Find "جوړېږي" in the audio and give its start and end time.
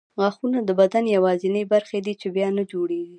2.71-3.09